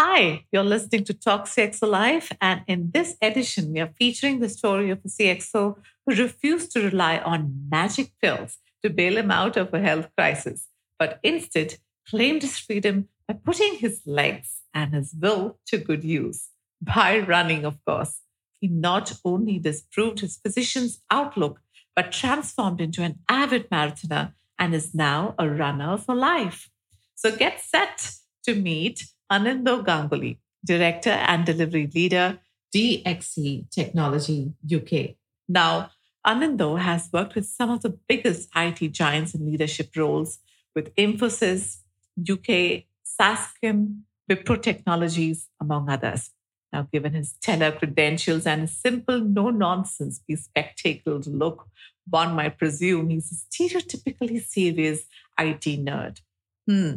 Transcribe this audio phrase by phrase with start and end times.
[0.00, 4.48] Hi, you're listening to Talk CXO Live, and in this edition, we are featuring the
[4.48, 9.56] story of a CXO who refused to rely on magic pills to bail him out
[9.56, 10.68] of a health crisis,
[11.00, 16.50] but instead claimed his freedom by putting his legs and his will to good use.
[16.80, 18.20] By running, of course.
[18.60, 21.60] He not only disproved his physician's outlook,
[21.96, 26.70] but transformed into an avid marathoner and is now a runner for life.
[27.16, 28.12] So get set
[28.44, 32.38] to meet Anindo Ganguly, Director and Delivery Leader,
[32.74, 35.16] DXC Technology UK.
[35.48, 35.90] Now,
[36.26, 40.38] Anindo has worked with some of the biggest IT giants in leadership roles
[40.74, 41.78] with Infosys,
[42.20, 44.00] UK, Sasken,
[44.30, 46.30] Wipro Technologies, among others.
[46.72, 51.66] Now, given his stellar credentials and his simple, no nonsense, bespectacled look,
[52.08, 55.06] one might presume he's a stereotypically serious
[55.38, 56.20] IT nerd.
[56.68, 56.96] Hmm.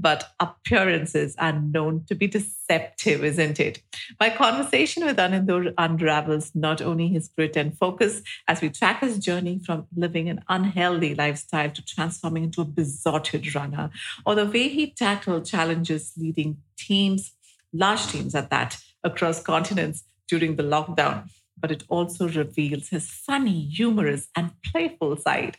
[0.00, 3.80] But appearances are known to be deceptive, isn't it?
[4.18, 9.20] My conversation with Anindo unravels not only his grit and focus as we track his
[9.20, 13.90] journey from living an unhealthy lifestyle to transforming into a besotted runner,
[14.26, 17.30] or the way he tackled challenges leading teams,
[17.72, 21.30] large teams at that, across continents during the lockdown.
[21.56, 25.58] But it also reveals his funny, humorous, and playful side.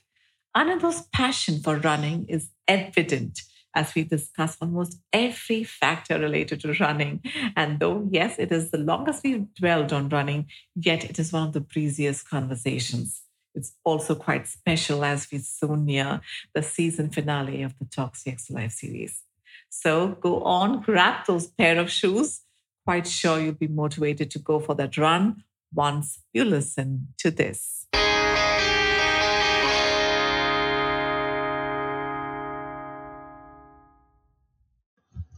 [0.54, 3.40] Anindo's passion for running is evident
[3.76, 7.22] as we discuss almost every factor related to running.
[7.56, 11.48] And though, yes, it is the longest we've dwelled on running, yet it is one
[11.48, 13.22] of the breeziest conversations.
[13.56, 16.22] It's also quite special as we soon near
[16.54, 19.22] the season finale of the Talk CXO Live series.
[19.70, 22.42] So go on, grab those pair of shoes.
[22.86, 27.83] Quite sure you'll be motivated to go for that run once you listen to this.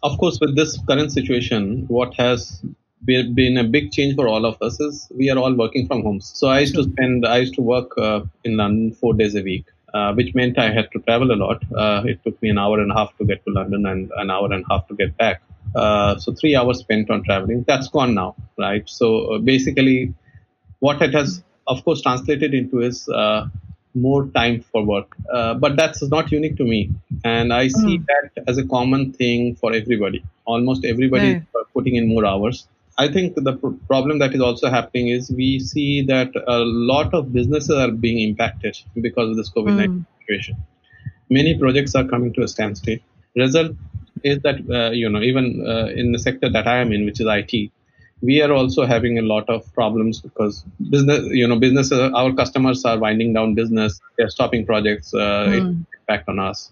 [0.06, 2.62] Of course, with this current situation, what has
[3.06, 6.20] been a big change for all of us is we are all working from home.
[6.22, 9.42] So I used to spend, I used to work uh, in London four days a
[9.42, 11.64] week, uh, which meant I had to travel a lot.
[11.76, 14.30] Uh, it took me an hour and a half to get to London and an
[14.30, 15.42] hour and a half to get back.
[15.76, 17.64] Uh, so three hours spent on traveling.
[17.68, 18.88] That's gone now, right?
[18.88, 20.14] So uh, basically,
[20.80, 23.48] what it has, of course, translated into is uh,
[23.96, 25.16] more time for work.
[25.32, 26.92] Uh, but that's not unique to me.
[27.24, 28.06] And I see mm.
[28.08, 30.24] that as a common thing for everybody.
[30.46, 32.68] Almost everybody is putting in more hours.
[32.98, 37.14] I think the pr- problem that is also happening is we see that a lot
[37.14, 40.06] of businesses are being impacted because of this COVID 19 mm.
[40.20, 40.56] situation.
[41.30, 43.00] Many projects are coming to a standstill.
[43.36, 43.76] Result
[44.24, 47.20] is that, uh, you know, even uh, in the sector that I am in, which
[47.20, 47.72] is IT,
[48.26, 52.84] we are also having a lot of problems because business you know businesses our customers
[52.86, 55.86] are winding down business they're stopping projects uh, mm.
[56.00, 56.72] impact on us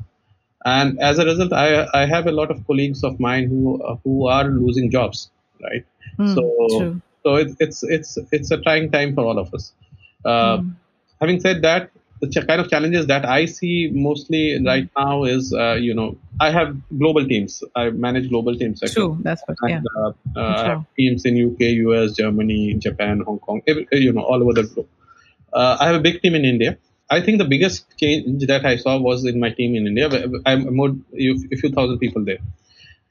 [0.66, 3.97] and as a result I, I have a lot of colleagues of mine who uh,
[4.03, 5.30] who are losing jobs
[5.64, 5.86] right
[6.18, 6.44] mm, so
[6.80, 7.02] true.
[7.24, 9.74] so it, it's it's it's a trying time for all of us
[10.25, 10.75] uh, mm.
[11.20, 11.91] having said that
[12.25, 16.51] the kind of challenges that I see mostly right now is, uh, you know, I
[16.51, 17.63] have global teams.
[17.75, 18.81] I manage global teams.
[18.91, 19.57] True, that's what.
[19.61, 20.11] And, yeah.
[20.35, 24.53] Uh, uh, teams in UK, US, Germany, Japan, Hong Kong, every, you know, all over
[24.53, 24.88] the globe.
[25.51, 26.78] Uh, I have a big team in India.
[27.09, 30.09] I think the biggest change that I saw was in my team in India.
[30.45, 32.40] I'm more a few thousand people there,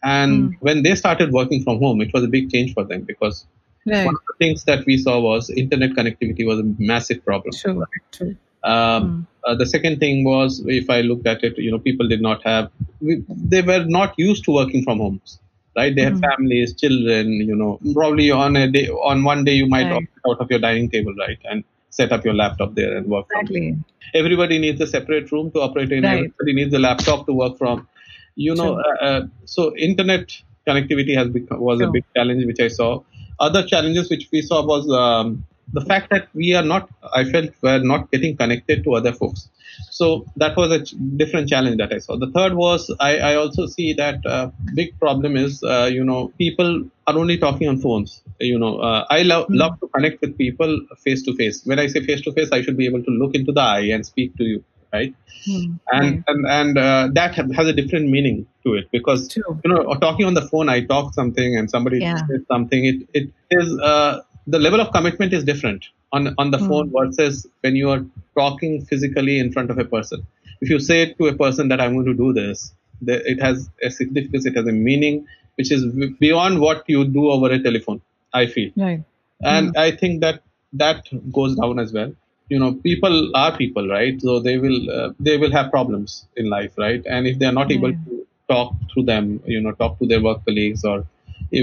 [0.03, 0.57] and mm.
[0.61, 3.47] when they started working from home, it was a big change for them because
[3.87, 4.07] right.
[4.07, 7.55] one of the things that we saw was internet connectivity was a massive problem.
[7.55, 7.89] True, right?
[8.11, 8.37] true.
[8.65, 9.51] Um, mm.
[9.51, 12.43] uh, the second thing was, if I looked at it, you know, people did not
[12.45, 15.39] have, we, they were not used to working from homes,
[15.77, 15.95] right?
[15.95, 16.29] They had mm.
[16.29, 20.09] families, children, you know, probably on a day, on one day you might right.
[20.29, 23.27] out of your dining table, right, and set up your laptop there and work.
[23.33, 23.73] Exactly.
[23.73, 23.85] From.
[24.15, 26.05] Everybody needs a separate room to operate in.
[26.05, 26.19] Right.
[26.19, 27.89] Everybody needs a laptop to work from.
[28.35, 30.33] You know, uh, uh, so internet
[30.67, 31.89] connectivity has become was sure.
[31.89, 33.03] a big challenge which I saw.
[33.41, 37.51] Other challenges which we saw was um, the fact that we are not, I felt,
[37.63, 39.49] we're not getting connected to other folks.
[39.91, 42.17] So that was a ch- different challenge that I saw.
[42.17, 46.33] The third was I, I also see that uh, big problem is, uh, you know,
[46.39, 48.23] people are only talking on phones.
[48.39, 49.55] You know, uh, I love mm-hmm.
[49.55, 51.65] love to connect with people face to face.
[51.65, 53.89] When I say face to face, I should be able to look into the eye
[53.93, 55.15] and speak to you, right?
[55.49, 55.75] Mm-hmm.
[55.93, 59.61] And and and uh, that has a different meaning to it because True.
[59.65, 62.17] you know, talking on the phone, I talk something and somebody yeah.
[62.27, 62.85] says something.
[62.85, 66.69] It it is uh, the level of commitment is different on on the mm.
[66.69, 68.05] phone versus when you are
[68.37, 70.27] talking physically in front of a person.
[70.61, 73.69] If you say to a person that I'm going to do this, the, it has
[73.83, 74.47] a significance.
[74.47, 75.85] It has a meaning which is
[76.19, 78.01] beyond what you do over a telephone.
[78.35, 79.03] I feel, right.
[79.43, 79.77] and mm.
[79.77, 80.43] I think that
[80.73, 82.13] that goes down as well.
[82.49, 84.21] You know, people are people, right?
[84.21, 87.03] So they will uh, they will have problems in life, right?
[87.07, 90.23] And if they are not able to talk through them, you know, talk to their
[90.23, 91.05] work colleagues or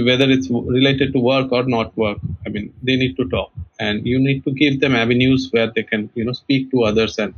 [0.05, 2.19] whether it's related to work or not work.
[2.45, 5.83] I mean, they need to talk, and you need to give them avenues where they
[5.83, 7.33] can, you know, speak to others and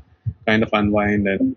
[0.46, 1.56] kind of unwind and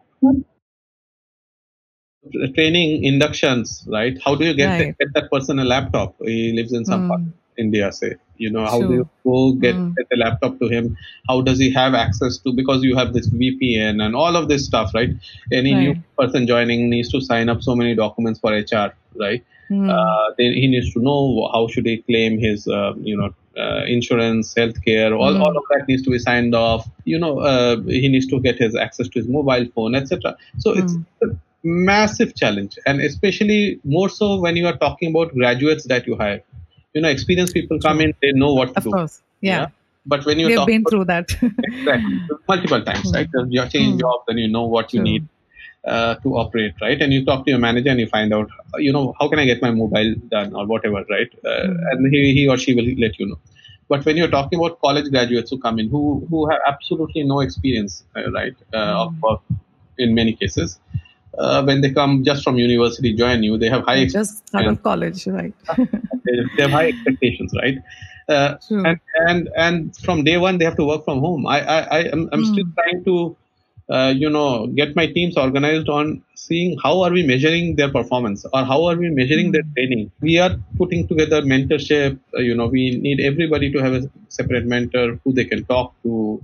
[2.55, 4.17] training inductions, right?
[4.25, 4.97] How do you get, Right.
[4.99, 6.15] get that person a laptop?
[6.25, 7.09] He lives in some Mm.
[7.09, 8.15] part of India, say.
[8.37, 9.97] You know, how do you go get, Mm.
[9.97, 10.97] get a laptop to him?
[11.29, 12.53] How does he have access to?
[12.53, 15.11] Because you have this VPN and all of this stuff, right?
[15.53, 19.45] Any new person joining needs to sign up so many documents for HR, right?
[19.69, 19.89] Hmm.
[19.91, 23.85] Uh, then he needs to know how should he claim his, uh, you know, uh,
[23.87, 25.17] insurance, healthcare.
[25.19, 25.41] All, Mm.
[25.41, 26.89] all of that needs to be signed off.
[27.05, 30.37] You know, uh, he needs to get his access to his mobile phone, etc.
[30.59, 31.05] So it's Mm.
[31.23, 31.27] a
[31.63, 36.43] massive challenge, and especially more so when you are talking about graduates that you hire.
[36.95, 38.91] You know, experienced people come in, they know what to of do.
[38.91, 39.21] course.
[39.41, 39.69] Yeah.
[40.07, 41.31] But when you We've been about through that.
[41.65, 42.19] exactly
[42.49, 43.29] multiple times, right?
[43.49, 44.01] You have changed Mm.
[44.01, 45.27] jobs, then you know what you need
[45.87, 47.01] uh, to operate, right?
[47.01, 49.45] And you talk to your manager and you find out, you know, how can I
[49.45, 51.29] get my mobile done or whatever, right?
[51.45, 51.91] Uh, Mm.
[51.91, 53.39] And he, he or she will let you know.
[53.89, 57.41] But when you're talking about college graduates who come in who who have absolutely no
[57.41, 59.61] experience, uh, right, uh, of Mm.
[59.99, 60.79] in many cases,
[61.39, 64.83] uh, when they come just from university, join you, they have high Just out of
[64.83, 65.55] college, right?
[66.57, 67.77] they have high expectations, right?
[68.29, 68.99] Uh, and
[69.29, 71.47] and and from day one they have to work from home.
[71.47, 72.75] I I I am I'm still Hmm.
[72.79, 73.37] trying to,
[73.91, 78.45] uh, you know, get my teams organized on seeing how are we measuring their performance
[78.53, 79.77] or how are we measuring their Hmm.
[79.77, 80.11] training.
[80.21, 82.19] We are putting together mentorship.
[82.37, 85.95] Uh, you know, we need everybody to have a separate mentor who they can talk
[86.03, 86.43] to.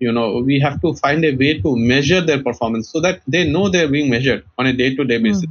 [0.00, 3.48] You know, we have to find a way to measure their performance so that they
[3.48, 5.48] know they're being measured on a day-to-day basis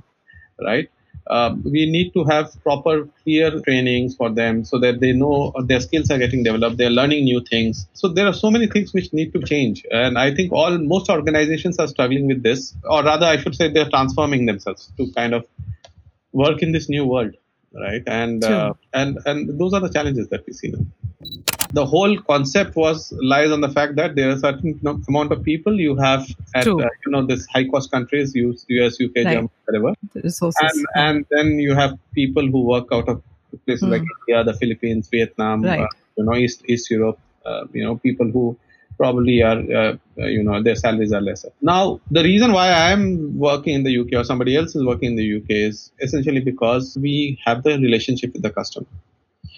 [0.62, 0.90] right?
[1.30, 5.80] Uh, we need to have proper, clear trainings for them so that they know their
[5.80, 6.78] skills are getting developed.
[6.78, 7.88] They're learning new things.
[7.94, 11.10] So there are so many things which need to change, and I think all most
[11.10, 15.34] organizations are struggling with this, or rather, I should say, they're transforming themselves to kind
[15.34, 15.46] of
[16.32, 17.36] work in this new world,
[17.74, 18.02] right?
[18.08, 20.86] And uh, and and those are the challenges that we see now.
[21.74, 25.80] The whole concept was lies on the fact that there are certain amount of people
[25.80, 26.76] you have at uh,
[27.06, 29.34] you know this high cost countries, US, US UK, Right.
[29.34, 33.22] Germany, whatever, and and then you have people who work out of
[33.66, 34.16] places like Hmm.
[34.28, 35.82] India, the Philippines, Vietnam, Right.
[35.82, 35.88] uh,
[36.18, 37.20] you know, East East Europe.
[37.46, 38.58] Uh, you know, people who
[38.98, 41.50] probably are, uh, uh, you know, their salaries are lesser.
[41.62, 43.04] Now, the reason why I am
[43.40, 46.98] working in the UK or somebody else is working in the UK is essentially because
[47.02, 48.88] we have the relationship with the customer.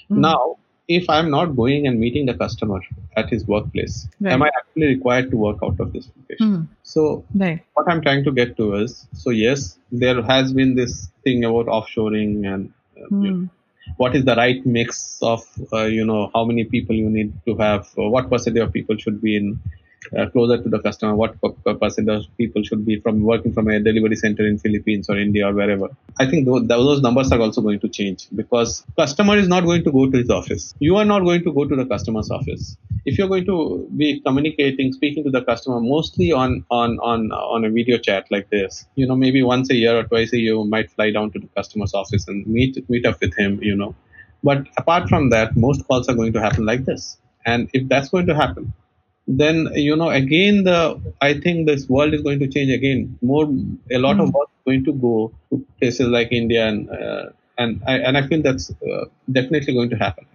[0.10, 0.22] Hmm.
[0.22, 0.58] Now,
[0.96, 2.80] if I'm not going and meeting the customer
[3.16, 4.34] at his workplace, Right.
[4.34, 6.54] am I actually required to work out of this location?
[6.56, 6.64] Hmm.
[6.84, 7.62] So Right.
[7.74, 11.68] what I'm trying to get to is so yes, there has been this thing about
[11.68, 13.50] offshoring and uh, you know,
[13.98, 15.44] what is the right mix of
[15.74, 18.98] uh, you know how many people you need to have, uh, what percentage of people
[18.98, 19.60] should be in
[20.18, 23.54] uh, closer to the customer, what per- per percentage of people should be from working
[23.54, 25.90] from a delivery center in Philippines or India or wherever.
[26.20, 29.84] I think those, those numbers are also going to change because customer is not going
[29.84, 30.74] to go to his office.
[30.80, 32.78] You are not going to go to the customer's office.
[33.06, 37.66] If you're going to be communicating, speaking to the customer mostly on on on on
[37.66, 40.54] a video chat like this, you know, maybe once a year or twice a year,
[40.54, 43.76] you might fly down to the customer's office and meet meet up with him, you
[43.76, 43.96] know.
[44.44, 47.18] But apart from that, most calls are going to happen like this.
[47.46, 48.74] And if that's going to happen,
[49.38, 50.80] then you know again the
[51.22, 53.18] I think this world is going to change again.
[53.22, 53.46] More
[53.92, 54.34] a lot of Mm.
[54.34, 57.26] work is going to go to places like India and uh,
[57.58, 60.26] and I and I feel that's uh, definitely going to happen.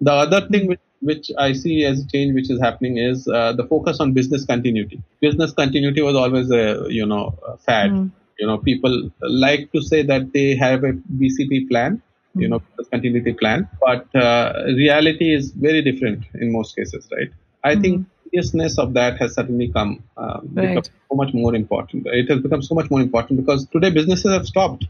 [0.00, 3.52] The other thing which, which I see as a change which is happening is uh,
[3.52, 5.02] the focus on business continuity.
[5.20, 7.96] Business continuity was always a you know a fad.
[7.96, 8.08] Hmm.
[8.38, 12.02] You know people like to say that they have a BCP plan,
[12.36, 12.50] you Hmm.
[12.50, 17.28] know business continuity plan, but uh, reality is very different in most cases, right?
[17.64, 20.90] I think seriousness of that has suddenly come um, Right.
[21.10, 22.06] so much more important.
[22.06, 24.86] It has become so much more important because today businesses have stopped.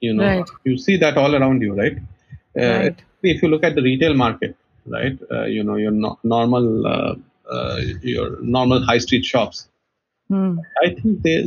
[0.00, 0.50] You know, Right.
[0.64, 1.96] you see that all around you, right?
[2.58, 3.02] Uh, Right.
[3.22, 7.14] If you look at the retail market, right, uh, you know your no- normal uh,
[7.50, 9.68] uh, your normal high street shops.
[10.30, 10.58] Hmm.
[10.82, 11.46] I think they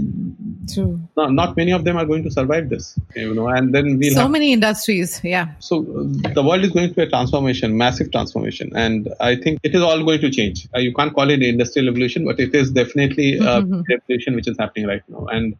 [0.71, 0.99] True.
[1.17, 2.97] not, not many of them are going to survive this.
[3.15, 5.21] You know, and then we'll so have many industries.
[5.23, 5.47] Yeah.
[5.59, 9.73] so uh, the world is going through a transformation, massive transformation, and I think it
[9.73, 10.67] is all going to change.
[10.75, 13.83] Uh, you can't call it industrial revolution, but it is definitely a Mhm.
[13.89, 15.25] revolution which is happening right now.
[15.31, 15.55] And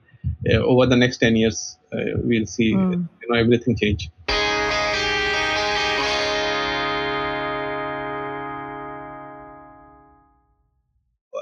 [0.51, 3.07] uh, over the next ten years, uh, we'll see Mm.
[3.21, 4.09] you know everything change.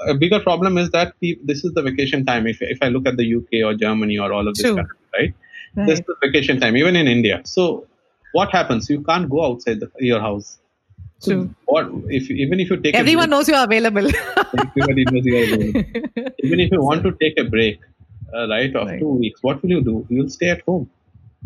[0.06, 2.46] A bigger problem is that this is the vacation time.
[2.46, 5.34] If if I look at the UK or Germany or all of this, country, right?
[5.76, 5.86] Right.
[5.86, 7.40] This is vacation time, even in India.
[7.44, 7.86] So,
[8.32, 8.90] what happens?
[8.90, 10.58] You can't go outside the, your house.
[11.18, 11.54] So True.
[11.66, 14.06] What if even if you take Everyone a knows you are available.
[14.54, 16.32] everybody knows you are available.
[16.44, 17.80] even if you want to take a break,
[18.34, 19.00] uh, right, of Right.
[19.00, 20.06] two weeks, what will you do?
[20.08, 20.90] You'll stay at home.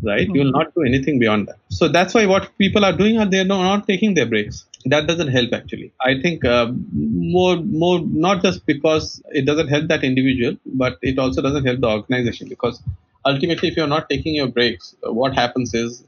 [0.02, 0.28] right?
[0.28, 1.58] You will not do anything beyond that.
[1.68, 4.64] So that's why what people are doing are they're not taking their breaks.
[4.84, 5.92] That doesn't help actually.
[6.04, 11.18] I think uh, more, more not just because it doesn't help that individual, but it
[11.18, 12.82] also doesn't help the organization because
[13.24, 16.04] ultimately, if you're not taking your breaks, uh, what happens is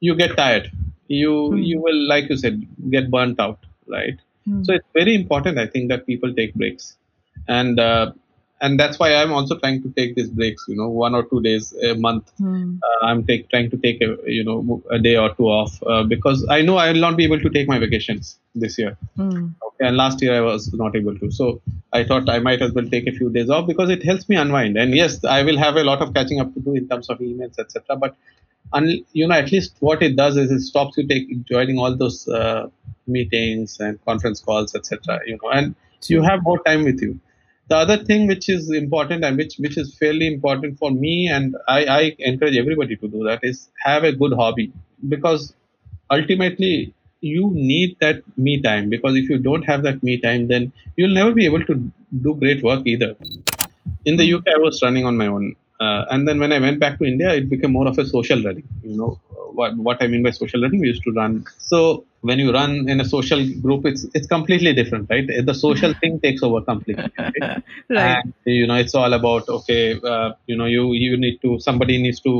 [0.00, 0.70] you get tired.
[1.08, 1.64] You Mm.
[1.66, 4.18] you will, like you said, get burnt out, right?
[4.48, 4.64] Mm.
[4.66, 6.96] So it's very important, I think, that people take breaks,
[7.48, 8.12] and uh,
[8.62, 10.64] and that's why I'm also trying to take these breaks.
[10.68, 12.32] You know, one or two days a month.
[12.40, 12.78] Mm.
[12.78, 16.04] Uh, I'm take, trying to take a you know a day or two off uh,
[16.04, 18.96] because I know I will not be able to take my vacations this year.
[19.18, 19.54] Mm.
[19.66, 21.30] Okay, and last year I was not able to.
[21.32, 21.60] So
[21.92, 24.36] I thought I might as well take a few days off because it helps me
[24.36, 24.78] unwind.
[24.78, 27.18] And yes, I will have a lot of catching up to do in terms of
[27.18, 27.96] emails, etc.
[27.96, 28.14] But
[28.72, 31.96] un- you know, at least what it does is it stops you take joining all
[31.96, 32.68] those uh,
[33.08, 35.18] meetings and conference calls, etc.
[35.26, 35.74] You know, and
[36.06, 37.18] you have more time with you.
[37.68, 41.56] The other thing which is important and which which is fairly important for me, and
[41.68, 44.72] I, I encourage everybody to do that, is have a good hobby.
[45.08, 45.54] Because
[46.10, 48.90] ultimately you need that me time.
[48.90, 52.34] Because if you don't have that me time then you'll never be able to do
[52.34, 53.16] great work either.
[54.04, 56.78] In the uk i was running on my own uh, and then when i went
[56.84, 59.12] back to india it became more of a social running you know
[59.58, 61.78] what, what i mean by social running we used to run so
[62.28, 66.18] when you run in a social group it's it's completely different right the social thing
[66.26, 67.62] takes over completely right?
[67.96, 68.16] Right.
[68.16, 71.96] and you know it's all about okay uh, you know you you need to somebody
[72.04, 72.32] needs to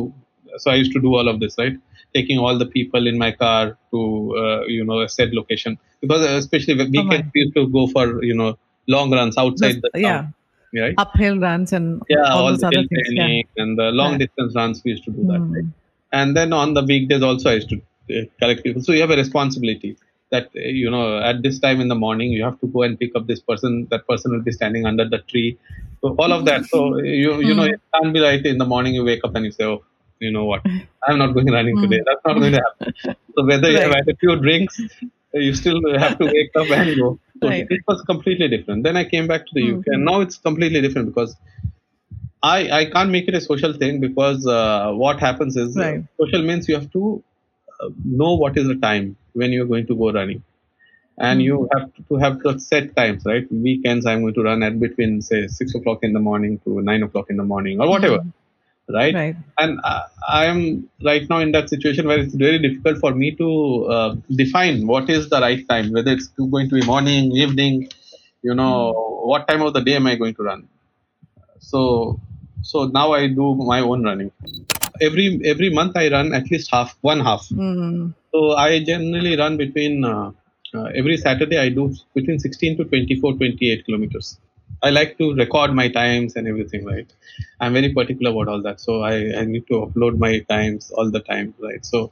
[0.63, 1.79] so i used to do all of this right
[2.15, 4.01] taking all the people in my car to
[4.43, 7.87] uh, you know a said location because uh, especially when weekends we used to go
[7.95, 8.51] for you know
[8.87, 10.27] long runs outside the yeah.
[10.81, 13.09] Right Uphill runs and yeah all, all, the other hill things.
[13.13, 13.63] Yeah.
[13.65, 14.19] and the long Yeah.
[14.25, 15.55] distance runs we used to do that Mm.
[15.57, 15.69] right?
[16.21, 17.79] and then on the weekdays also i used to
[18.17, 19.97] uh, collect people so you have a responsibility
[20.31, 22.99] that uh, you know at this time in the morning you have to go and
[23.03, 25.51] pick up this person that person will be standing under the tree
[26.01, 26.79] so all of that so
[27.23, 27.75] you you know Mm.
[27.75, 29.81] it can't be like in the morning you wake up and you say oh
[30.27, 30.63] you know what
[31.07, 31.83] i'm not going running Mm.
[31.85, 34.75] today that's not going to happen so whether you have had a few drinks
[35.35, 37.67] you still have to wake up and go so Right.
[37.77, 39.95] it was completely different then i came back to the uk Mm.
[39.95, 41.37] and now it's completely different because
[42.43, 45.81] I, I can't make it a social thing because uh, what happens is uh,
[46.21, 47.23] social means you have to
[47.81, 50.43] uh, know what is the time when you're going to go running.
[51.19, 53.47] And you have to have the set times, right?
[53.53, 57.03] Weekends, I'm going to run at between, say, 6 o'clock in the morning to 9
[57.05, 58.25] o'clock in the morning or whatever,
[58.89, 59.15] right?
[59.15, 59.37] Right.
[59.59, 63.85] And I, I'm right now in that situation where it's very difficult for me to
[63.87, 67.89] uh, define what is the right time, whether it's going to be morning, evening,
[68.43, 68.93] you know,
[69.25, 70.69] what time of the day am I going to run?
[71.61, 71.81] so
[72.63, 74.31] so now i do my own running
[75.01, 78.15] every every month i run at least half one half Mm.
[78.33, 80.31] so i generally run between uh,
[80.75, 81.85] uh, every saturday i do
[82.15, 84.39] between 16 to 24 28 kilometers
[84.83, 87.11] i like to record my times and everything right
[87.61, 91.11] i'm very particular about all that so i, I need to upload my times all
[91.11, 92.11] the time right so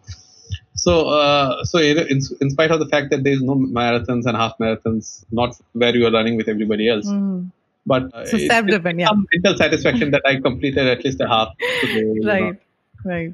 [0.84, 1.98] so uh, so in,
[2.40, 5.94] in spite of the fact that there is no marathons and half marathons not where
[5.96, 7.50] you are running with everybody else Mm.
[7.86, 9.08] but uh, So self-driven, it's yeah.
[9.12, 11.48] some mental satisfaction that I completed at least a half
[11.80, 12.06] today.
[12.14, 12.32] you know.
[12.32, 12.58] Right.
[13.12, 13.32] Right.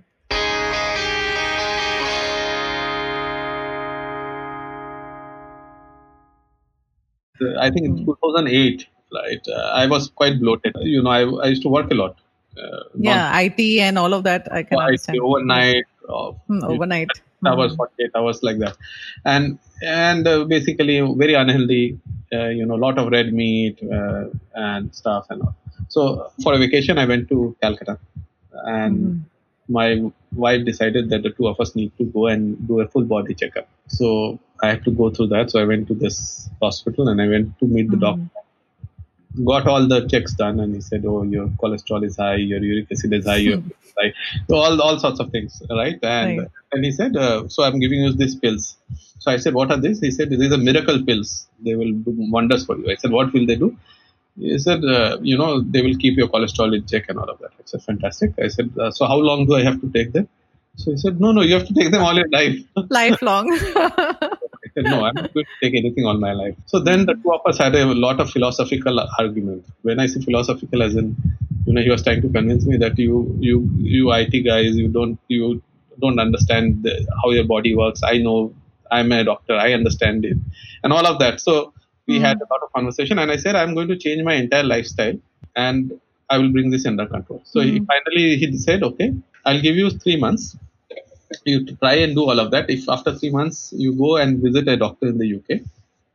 [7.60, 8.04] I think in Hmm.
[8.06, 10.74] 2008, right, uh, I was quite bloated.
[10.80, 12.16] You know, I, I used to work a lot.
[12.56, 13.38] Uh, Yeah.
[13.40, 14.50] IT and all of that.
[14.52, 15.18] I can non- understand.
[15.20, 15.84] overnight,
[16.48, 17.08] Mm, overnight.
[17.46, 17.76] hours, Mm.
[17.76, 18.76] 48 hours like that.
[19.24, 21.98] And and uh, basically very unhealthy,
[22.32, 25.54] uh, you know, a lot of red meat uh, and stuff and all.
[25.88, 27.98] So for a vacation, I went to Calcutta.
[28.64, 29.20] And Mhm.
[29.68, 33.04] my wife decided that the two of us need to go and do a full
[33.04, 33.68] body checkup.
[33.88, 35.50] So I had to go through that.
[35.50, 38.06] So I went to this hospital and I went to meet the Mhm.
[38.08, 38.42] doctor.
[39.44, 42.90] Got all the checks done, and he said, "Oh, your cholesterol is high, your uric
[42.90, 43.58] acid is high, your
[43.98, 44.12] high,
[44.48, 46.48] so all all sorts of things, right?" And Right.
[46.72, 48.76] and he said, uh, "So I'm giving you these pills."
[49.18, 51.48] So I said, "What are these?" He said, "These are miracle pills.
[51.60, 53.76] They will do wonders for you." I said, "What will they do?"
[54.38, 57.38] He said, uh, "You know, they will keep your cholesterol in check and all of
[57.40, 60.12] that." I said, "Fantastic." I said, uh, "So how long do I have to take
[60.12, 60.28] them?"
[60.76, 62.58] So he said, "No, no, you have to take them all your life."
[63.00, 63.48] Lifelong.
[64.76, 66.54] Said, no, I'm not going to take anything on my life.
[66.66, 69.66] So then the two of us had a lot of philosophical argument.
[69.82, 71.16] When I say philosophical, as in,
[71.66, 74.88] you know, he was trying to convince me that you, you, you IT guys, you
[74.88, 75.62] don't, you
[76.00, 78.02] don't understand the, how your body works.
[78.04, 78.54] I know,
[78.90, 80.36] I'm a doctor, I understand it,
[80.84, 81.40] and all of that.
[81.40, 81.74] So
[82.06, 82.20] we Hmm.
[82.20, 85.14] had a lot of conversation, and I said, I'm going to change my entire lifestyle,
[85.56, 85.92] and
[86.30, 87.42] I will bring this under control.
[87.44, 87.84] So he Hmm.
[87.86, 89.12] finally he said, okay,
[89.44, 90.56] I'll give you three months
[91.44, 92.70] you try and do all of that.
[92.70, 95.60] If after three months you go and visit a doctor in the UK,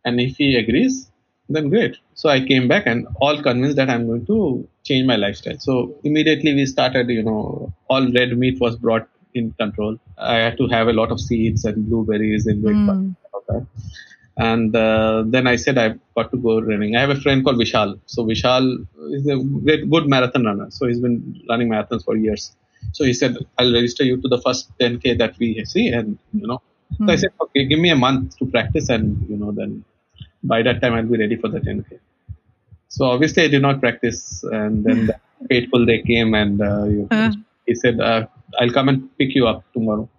[0.06, 1.12] and if he agrees,
[1.50, 1.98] then great.
[2.13, 5.58] So I came back and all convinced that I'm going to change my lifestyle.
[5.60, 9.98] So immediately we started, you know, all red meat was brought in control.
[10.18, 13.00] I had to have a lot of seeds and blueberries in breakfast.
[13.00, 13.15] Mm.
[13.34, 13.68] all that.
[14.38, 16.96] And uh, then I said I've got to go running.
[16.96, 18.00] I have a friend called Vishal.
[18.06, 20.72] So Vishal is a great, good marathon runner.
[20.72, 22.56] So he's been running marathons for years.
[22.93, 25.88] So he said, I'll register you to the first 10K that we see.
[25.88, 26.61] And, you know,
[26.93, 27.05] mm.
[27.05, 27.19] so I hmm.
[27.21, 28.89] said, okay, give me a month to practice.
[28.89, 29.83] And, you know, then
[30.43, 32.00] by that time I'll be ready for the 10K.
[32.89, 34.43] So obviously I did not practice.
[34.43, 35.05] And then hmm.
[35.07, 35.15] the
[35.50, 37.31] fateful day came and uh, you, uh.
[37.65, 38.27] he said, uh,
[38.59, 40.09] I'll come and pick you up tomorrow.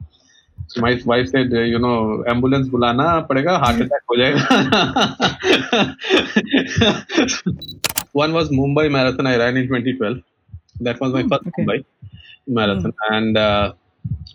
[0.69, 3.83] So my wife said, uh, you know, ambulance bulana padega, heart hmm.
[3.83, 4.47] attack ho jayega.
[8.13, 10.19] One was Mumbai Marathon I ran in 2012.
[10.81, 11.63] That was my first okay.
[11.63, 11.85] Mumbai
[12.47, 13.73] marathon, and uh,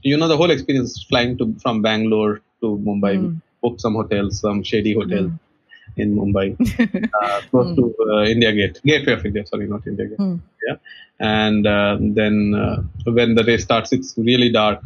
[0.03, 3.33] you know the whole experience flying to from Bangalore to Mumbai, Hmm.
[3.61, 6.01] booked some hotels, some shady hotel Hmm.
[6.01, 6.47] in Mumbai,
[7.21, 9.45] uh, close to uh, India Gate, Gateway of India.
[9.45, 10.17] Sorry, not India Gate.
[10.17, 10.35] Hmm.
[10.67, 10.77] Yeah,
[11.19, 14.81] and uh, then uh, when the race starts, it's really dark,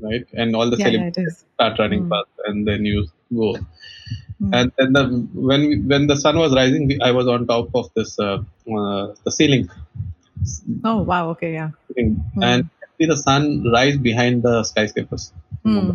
[0.00, 0.26] right?
[0.32, 1.44] And all the Yeah, yeah, celebrities is.
[1.54, 2.10] start running Hmm.
[2.10, 3.56] fast, and then you go.
[4.38, 4.54] Hmm.
[4.54, 5.02] And then the,
[5.50, 8.38] when we, when the sun was rising, we, I was on top of this uh,
[8.78, 9.70] uh, the Sea Link,
[10.84, 11.30] Oh wow.
[11.30, 11.52] Okay.
[11.52, 11.70] Yeah.
[11.98, 12.42] Thing, Hmm.
[12.50, 13.44] and see the sun
[13.78, 15.24] rise behind the skyscrapers.
[15.64, 15.90] Hmm.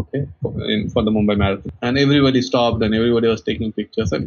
[0.00, 4.10] Okay for, in, for the mumbai marathon and everybody stopped and everybody was taking pictures
[4.16, 4.26] and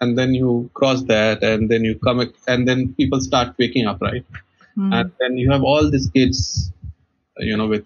[0.00, 2.18] and then you cross that and then you come
[2.52, 4.24] and then people start waking up right
[4.78, 4.92] Hmm.
[4.96, 6.38] and then you have all these kids
[7.50, 7.84] you know with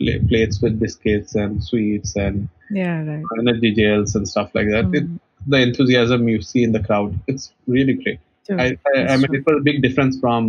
[0.00, 2.48] pla- plates with biscuits and sweets and
[2.80, 2.96] Yeah.
[3.10, 3.24] Right.
[3.42, 5.16] energy gels and stuff like that it, Hmm.
[5.54, 7.46] the enthusiasm you see in the crowd it's
[7.76, 8.58] really great True.
[8.64, 9.38] I, I, I mean, true.
[9.40, 10.42] it was a big difference from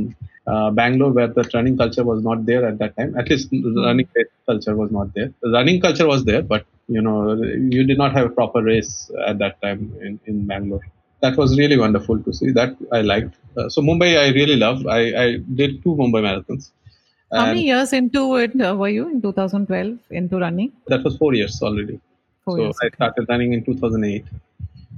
[0.47, 3.17] uh, Bangalore, where the running culture was not there at that time.
[3.17, 3.79] At least the Hmm.
[3.79, 4.07] running
[4.45, 5.33] culture was not there.
[5.41, 7.33] The running culture was there, but you know,
[7.75, 10.81] you did not have a proper race at that time in, in Bangalore.
[11.21, 12.51] That was really wonderful to see.
[12.51, 13.35] That I liked.
[13.57, 14.85] Uh, so Mumbai, I really love.
[14.85, 16.71] I, I did two Mumbai marathons.
[17.33, 20.71] How many years into it uh, were you in 2012 into running?
[20.87, 21.99] that was four years already.
[22.45, 22.95] Four so years, I okay.
[22.95, 24.23] started running in 2008,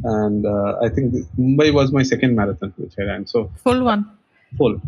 [0.04, 3.26] and uh, I think Mumbai was my second marathon which I ran.
[3.26, 4.17] So Full one.
[4.58, 4.80] Full.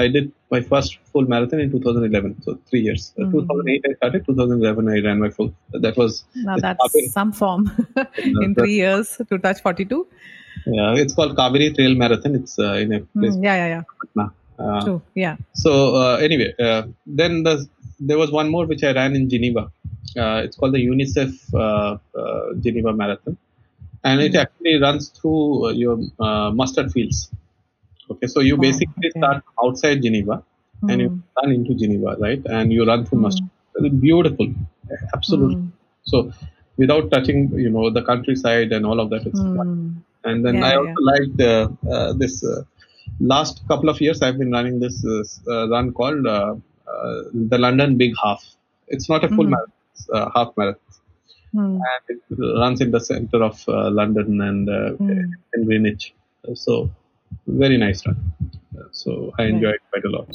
[0.00, 3.12] I did my first full marathon in 2011, so three years.
[3.18, 3.32] Uh, Mhm.
[3.32, 5.52] 2008 I started, 2011 I ran my full.
[5.86, 7.62] That was Now that's Kaveri- some form
[8.44, 10.06] in three years to touch 42.
[10.66, 12.34] yeah, it's called Kaveri Trail Marathon.
[12.40, 13.44] It's uh, in a place Hmm.
[13.48, 13.56] Yeah.
[13.62, 13.68] Yeah.
[13.74, 13.82] Yeah.
[14.00, 14.26] Patna.
[14.58, 15.00] Uh, True.
[15.14, 15.36] Yeah.
[15.64, 17.54] so uh, anyway, uh, then the,
[18.08, 19.70] there was one more which I ran in Geneva.
[20.16, 23.36] Uh, it's called the UNICEF uh, uh, Geneva Marathon,
[24.04, 24.40] and it Mhm.
[24.42, 27.18] actually runs through uh, your uh, mustard fields.
[28.10, 29.22] Okay, so you Oh, basically okay.
[29.22, 30.42] start outside Geneva
[30.88, 31.36] and you Hmm.
[31.40, 32.40] run into Geneva, right?
[32.46, 33.46] And you run through Hmm.
[33.80, 34.00] mustard.
[34.00, 34.48] Beautiful,
[35.14, 35.56] absolutely.
[35.56, 35.68] Hmm.
[36.04, 36.32] So
[36.76, 39.66] without touching, you know, the countryside and all of that, it's fun.
[39.74, 40.02] Hmm.
[40.24, 42.44] And then Yeah, I yeah, also liked uh, uh, this.
[42.44, 42.62] Uh,
[43.20, 46.54] last couple of years, I've been running this uh, run called uh,
[46.88, 48.44] uh, the London Big Half.
[48.88, 49.48] It's not a full Mhm.
[49.48, 50.80] marathon, it's a half marathon,
[51.52, 51.86] Hmm.
[51.90, 52.22] and it
[52.62, 55.36] runs in the center of uh, London and uh, Hmm.
[55.54, 56.14] in Greenwich.
[56.54, 56.90] So
[57.46, 58.16] very nice run.
[58.92, 60.28] So I enjoyed it quite a lot.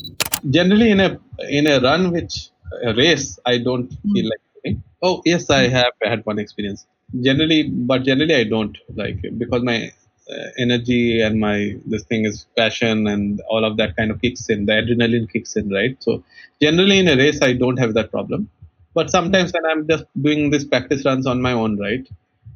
[0.50, 2.50] Generally, in a in a run which
[2.84, 4.14] a race, I don't hmm.
[4.14, 4.84] feel like doing.
[5.02, 5.74] Oh yes, I hmm.
[5.74, 6.86] have had one experience.
[7.22, 9.92] Generally, but generally I don't like because my
[10.30, 14.50] uh, energy and my this thing is passion and all of that kind of kicks
[14.50, 14.66] in.
[14.66, 15.96] The adrenaline kicks in, right?
[16.00, 16.24] So
[16.62, 18.50] generally in a race, I don't have that problem.
[18.94, 19.58] But sometimes hmm.
[19.58, 22.08] when I'm just doing these practice runs on my own, right?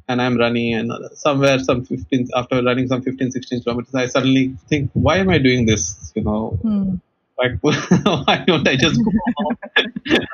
[0.08, 4.56] And I'm running and somewhere some 15 after running some 15 16 kilometers I suddenly
[4.68, 6.94] think why am I doing this you know Hmm.
[7.36, 9.56] why, why don't I just go home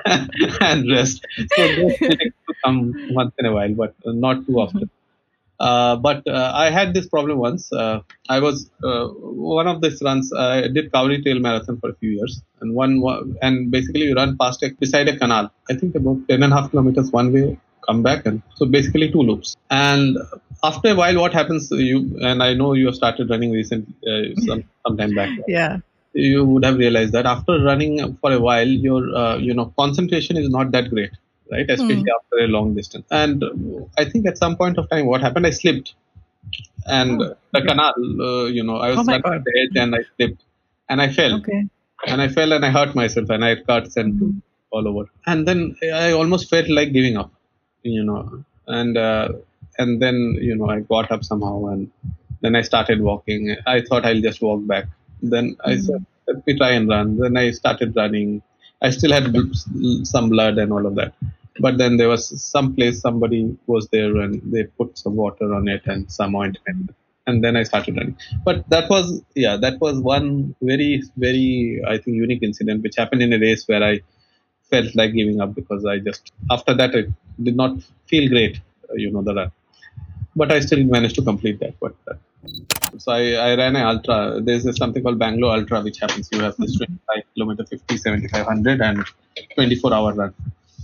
[0.61, 1.99] and rest so those
[2.65, 4.91] come once in a while but not too often
[5.61, 7.73] uh, but uh, I had this problem once.
[7.73, 10.33] Uh, I was uh, one of these runs.
[10.33, 14.15] I did Kaveri Trail Marathon for a few years, and one one- and basically you
[14.15, 15.51] run past a beside a canal.
[15.71, 19.11] I think about ten and a half kilometers one way, come back, and so basically
[19.11, 19.57] two loops.
[19.71, 20.17] And
[20.63, 21.71] after a while, what happens?
[21.71, 25.31] You and I know you have started running recently, uh, some some time back.
[25.49, 25.79] Yeah.
[26.17, 30.37] You would have realized that after running for a while, your uh, you know concentration
[30.37, 31.11] is not that great,
[31.51, 31.69] right?
[31.69, 33.07] Especially after a long distance.
[33.11, 33.45] And
[33.99, 35.47] I think at some point of time, what happened?
[35.47, 35.95] I slipped,
[36.87, 37.95] and Oh, the canal,
[38.29, 39.25] uh, you know, I was Oh God.
[39.39, 40.43] at the edge and I slipped,
[40.89, 41.61] and I fell, Okay.
[42.07, 44.43] and I fell and I hurt myself, and I cuts and Mhm.
[44.71, 45.05] all over.
[45.27, 47.31] And then I almost felt like giving up,
[47.85, 49.29] you know, and uh,
[49.79, 51.91] and then you know I got up somehow, and
[52.43, 53.57] then I started walking.
[53.67, 54.87] I thought I'll just walk back.
[55.23, 55.83] Then I Mhm.
[55.87, 57.19] said, let me try and run.
[57.19, 58.43] Then I started running.
[58.83, 59.53] I still had bl-
[60.05, 61.15] some blood and all of that.
[61.61, 65.69] But then there was some place somebody was there and they put some water on
[65.69, 66.91] it and some ointment.
[67.27, 68.17] And then I started running.
[68.45, 73.23] But that was, yeah, that was one very, very, I think, unique incident which happened
[73.23, 74.01] in a race where I
[74.71, 77.05] felt like giving up because I just after that I
[77.43, 79.53] did not feel great, uh, you know, the run.
[80.37, 81.75] But I still managed to complete that.
[81.81, 82.15] But uh,
[82.99, 84.41] so I, I ran an ultra.
[84.41, 86.29] There's this something called Bangalore Ultra, which happens.
[86.33, 89.05] You have this 25 kilometer, 50, 75, 100, and
[89.55, 90.35] 24 hour run,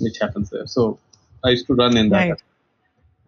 [0.01, 0.67] which happens there.
[0.67, 0.99] So
[1.45, 2.31] I used to run in that.
[2.31, 2.43] Right.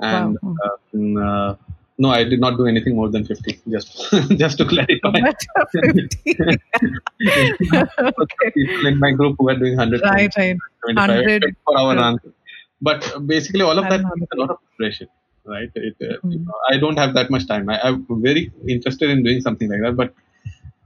[0.00, 0.56] And Wow.
[0.64, 1.56] uh, in, uh,
[1.98, 3.60] no, I did not do anything more than 50.
[3.70, 4.10] Just
[4.42, 5.32] just to clarify.
[5.70, 6.18] 50
[8.22, 10.56] okay people in my group who were doing 100 right, right.
[10.82, 11.42] 100.
[11.66, 12.18] per hour run.
[12.88, 15.08] But basically, all of that I'm a lot of preparation,
[15.54, 15.70] right?
[15.88, 16.46] It, uh, you Mm.
[16.46, 17.68] know, I don't have that much time.
[17.74, 18.44] I, I'm very
[18.76, 20.14] interested in doing something like that, but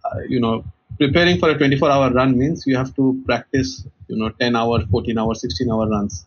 [0.07, 0.55] uh, you know,
[1.03, 5.19] preparing for a 24-hour run means you have to practice, you know, 10 hour, 14
[5.19, 6.27] hour, 16 hour runs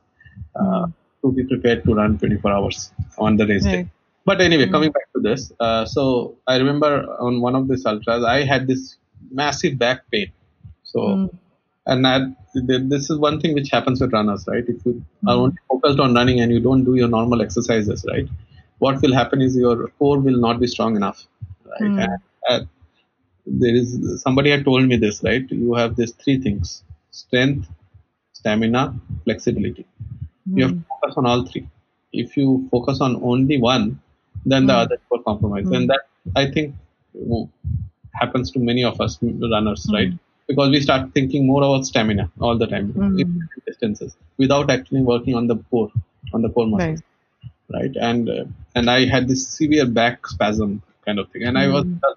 [0.55, 0.93] uh, Mm.
[1.21, 3.83] to be prepared to run 24 hours on the race day.
[4.25, 4.71] But anyway, Mm.
[4.75, 6.03] coming back to this, uh, so
[6.47, 6.91] I remember
[7.27, 8.97] on one of these ultras, I had this
[9.41, 10.29] massive back pain.
[10.83, 11.29] So Mm.
[11.91, 14.63] and that, th- this is one thing which happens with runners, right?
[14.67, 15.39] If you are Mm.
[15.45, 18.27] only focused on running and you don't do your normal exercises, right?
[18.79, 21.25] What will happen is your core will not be strong enough,
[21.65, 21.81] right?
[21.81, 21.99] Mm.
[22.05, 22.59] And, uh,
[23.45, 25.45] there is somebody had told me this, right?
[25.51, 27.69] You have these three things: strength,
[28.33, 28.83] stamina,
[29.25, 29.85] flexibility.
[30.55, 30.85] You have to Mm.
[30.91, 31.67] focus on all three.
[32.13, 33.99] If you focus on only one,
[34.45, 34.81] then the Mm.
[34.83, 35.67] other will compromise.
[35.67, 35.77] Mm.
[35.77, 36.01] And that
[36.35, 36.75] I think
[38.13, 39.93] happens to many of us runners, Mm.
[39.93, 40.13] right?
[40.49, 43.19] Because we start thinking more about stamina all the time, Mm.
[43.21, 43.27] in
[43.67, 44.11] distances,
[44.43, 45.91] without actually working on the core,
[46.35, 47.01] on the core muscles,
[47.43, 47.75] Right.
[47.75, 47.95] right?
[48.09, 48.45] And uh,
[48.77, 50.71] and I had this severe back spasm
[51.05, 51.99] kind of thing, and I was, Mm.
[52.07, 52.15] uh,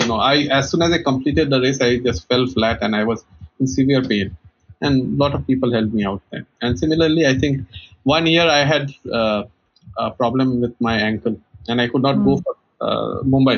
[0.00, 2.94] you know, I as soon as I completed the race, I just fell flat, and
[3.00, 3.20] I was
[3.60, 4.28] in severe pain,
[4.86, 6.44] and a lot of people helped me out then.
[6.62, 7.54] And similarly, I think
[8.16, 8.86] one year I had
[9.20, 9.40] uh,
[10.06, 11.36] a problem with my ankle,
[11.68, 12.42] and I could not go Mm.
[12.44, 12.54] for
[12.88, 13.56] uh, Mumbai,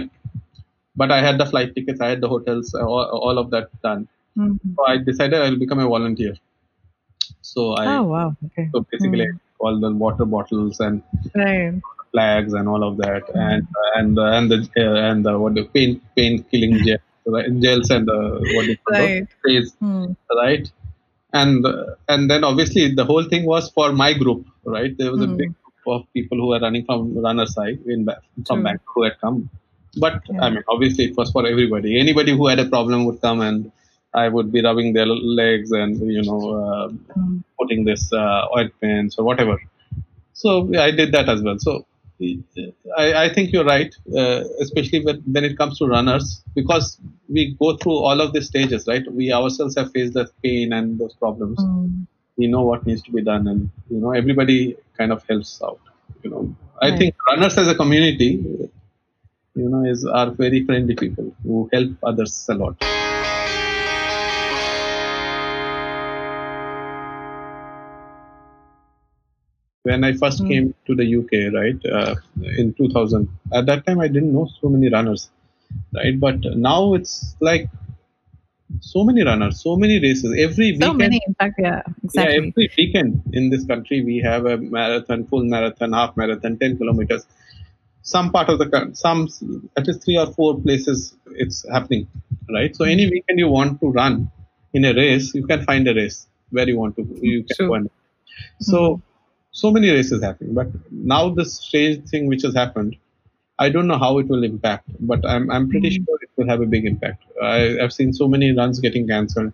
[1.01, 4.09] but I had the flight tickets, I had the hotels, all, all of that done.
[4.39, 4.59] Mm.
[4.77, 6.35] So I decided I'll become a volunteer.
[7.43, 8.29] So I Oh, wow.
[8.47, 8.67] Okay.
[8.73, 9.39] so basically Mm.
[9.65, 11.03] all the water bottles and
[11.35, 11.75] Right.
[12.13, 13.67] flags and all of that, and
[13.99, 16.99] and uh, and the uh, and the what the pain pain killing gel,
[17.35, 17.51] right?
[17.65, 18.19] gels and the
[18.55, 19.15] what do you call those?
[19.15, 19.29] Right.
[19.39, 20.17] sprays, Mm.
[20.43, 20.67] right?
[21.43, 21.67] And
[22.13, 24.43] and then obviously the whole thing was for my group,
[24.77, 24.93] right?
[25.01, 25.39] There was a Mm.
[25.43, 28.01] big group of people who were running from Runners High in
[28.49, 28.65] from True.
[28.69, 29.39] Bangalore who had come,
[29.97, 30.43] but Yeah.
[30.45, 31.99] I mean obviously it was for everybody.
[32.01, 33.71] Anybody who had a problem would come and
[34.15, 37.43] I would be rubbing their legs and you know uh, Mm.
[37.59, 39.57] putting this uh, ointments or whatever.
[40.33, 41.59] So yeah, I did that as well.
[41.59, 41.85] So
[42.97, 46.99] I, I think you're right, uh, especially when, when it comes to runners, because
[47.29, 49.03] we go through all of these stages, right?
[49.13, 51.59] We ourselves have faced that pain and those problems.
[51.59, 52.07] Mm.
[52.37, 55.81] We know what needs to be done, and you know everybody kind of helps out.
[56.23, 56.99] You know, I Right.
[56.99, 58.31] think runners as a community,
[59.55, 62.77] you know, is are very friendly people who help others a lot.
[69.83, 70.49] when I first Mm.
[70.49, 72.15] came to the UK, right, uh,
[72.59, 75.31] in 2000, at that time I didn't know so many runners,
[75.95, 76.19] right?
[76.19, 77.69] But now it's like
[78.81, 80.35] so many runners, so many races.
[80.39, 82.23] Every So weekend, many, in fact, yeah, exactly.
[82.23, 86.77] yeah, every weekend in this country we have a marathon, full marathon, half marathon, 10
[86.79, 87.27] kilometers.
[88.03, 89.29] Some part of the some
[89.77, 92.09] at least three or four places it's happening,
[92.53, 92.75] right?
[92.75, 94.31] So any weekend you want to run
[94.73, 97.03] in a race, you can find a race where you want to.
[97.21, 97.91] You can go and
[98.61, 99.03] so
[99.53, 102.97] so many races happening but now this strange thing which has happened
[103.59, 106.07] i don't know how it will impact but i'm, I'm pretty Mm.
[106.07, 107.25] sure it will have a big impact.
[107.43, 109.53] I, i've seen so many runs getting cancelled.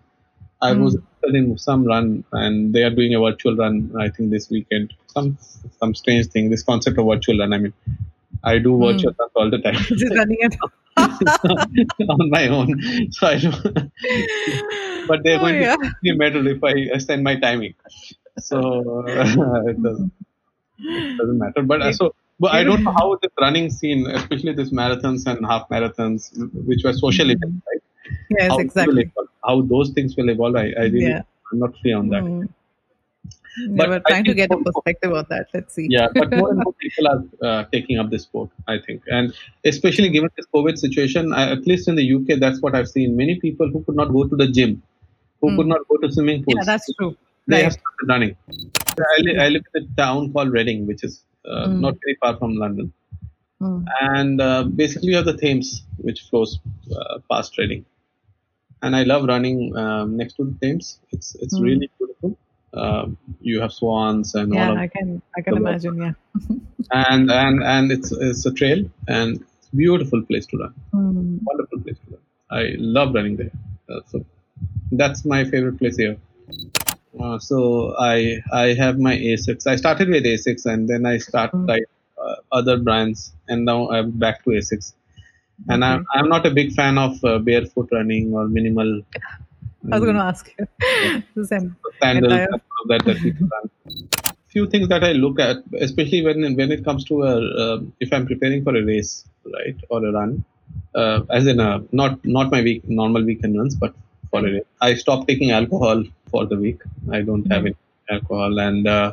[0.62, 4.50] I was in some run and they are doing a virtual run i think this
[4.50, 4.94] weekend.
[5.14, 5.38] Some
[5.80, 7.74] some strange thing this concept of virtual run i mean
[8.52, 10.56] i do virtual runs all the time Just running it.
[12.14, 12.68] on my own
[13.16, 13.64] so i don't
[15.08, 15.76] but they're Oh, going yeah.
[15.76, 17.74] to give me medal if I extend my timing.
[18.38, 20.12] So it doesn't,
[20.78, 21.62] it doesn't matter.
[21.62, 25.46] But uh, so, but I don't know how this running scene, especially this marathons and
[25.46, 26.30] half marathons,
[26.66, 27.36] which were social Mhm.
[27.36, 27.82] events, right?
[28.30, 29.10] Yes, how, exactly.
[29.46, 31.22] how those things will evolve, I, I really, Yeah.
[31.52, 32.24] I'm not clear on that.
[32.24, 32.48] Mm.
[33.76, 35.48] But we're trying to get a perspective on that.
[35.54, 35.86] Let's see.
[35.90, 39.32] Yeah, but more and more people are uh, taking up this sport, I think, and
[39.64, 43.16] especially given this COVID situation, I, at least in the UK, that's what I've seen.
[43.16, 44.82] Many people who could not go to the gym,
[45.40, 45.74] who could Mm.
[45.74, 47.16] not go to swimming pools, Yeah, that's true.
[47.46, 47.64] they Right.
[47.64, 48.36] have started running.
[48.98, 51.80] I, li- I live in a town called Reading, which is uh, Mm.
[51.80, 52.92] not very far from London,
[53.62, 53.84] Mm.
[54.12, 56.58] and uh, basically you have the Thames, which flows
[56.94, 57.84] uh, past Reading,
[58.82, 60.98] and I love running um, next to the Thames.
[61.12, 61.62] It's it's Mm.
[61.68, 62.36] really beautiful.
[62.76, 65.68] Um, you have swans and all Yeah, of I can I can water.
[65.68, 65.96] imagine.
[66.04, 66.12] Yeah.
[67.08, 70.74] and and and it's it's a trail and it's a beautiful place to run.
[70.94, 71.40] Mm.
[71.50, 72.22] Wonderful place to run.
[72.60, 73.52] I love running there.
[73.90, 74.24] Uh, so
[74.92, 76.16] that's my favorite place here.
[77.18, 79.66] Uh, so I I have my Asics.
[79.66, 81.66] I started with Asics and then I start Mm.
[81.72, 81.86] like
[82.22, 84.92] uh, other brands, and now I'm back to Asics.
[85.68, 88.90] And I'm I'm not a big fan of uh, barefoot running or minimal
[89.92, 90.66] I was going to ask you.
[91.34, 91.76] the same.
[92.02, 93.48] sandals Entire- that that people.
[94.48, 98.12] Few things that I look at, especially when when it comes to a uh, if
[98.12, 99.24] I'm preparing for a race,
[99.56, 100.44] right, or a run,
[100.94, 103.94] uh, as in a not not my week normal weekend runs, but
[104.30, 104.64] for a race.
[104.80, 106.80] I stop taking alcohol for the week.
[107.12, 107.76] I don't have any
[108.10, 109.12] alcohol, and uh,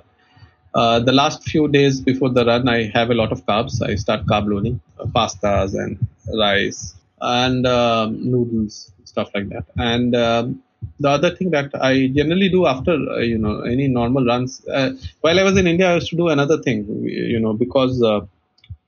[0.74, 3.82] uh, the last few days before the run, I have a lot of carbs.
[3.82, 6.00] I start carb loading, uh, pastas and
[6.46, 9.66] rice and um, noodles, stuff like that.
[9.78, 10.64] And um,
[11.00, 14.92] the other thing that I generally do after uh, you know any normal runs, uh,
[15.22, 16.86] while I was in India, I used to do another thing.
[17.06, 18.22] You know, because uh,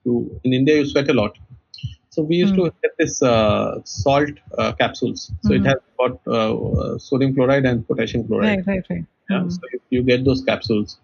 [0.05, 1.37] you, in India you sweat a lot.
[2.09, 5.31] So we used to get this uh, salt uh, capsules.
[5.41, 5.65] So it Mhm.
[5.65, 8.57] has got uh, sodium chloride and potassium chloride.
[8.57, 9.05] Right, right, right.
[9.29, 9.49] Yeah, Mm.
[9.49, 10.97] so you, you get those capsules.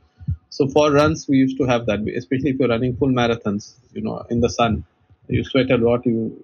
[0.49, 3.75] So for runs, we used to have that, especially if you're running full marathons.
[3.93, 4.83] You know, in the sun,
[5.27, 6.43] you sweat a lot, you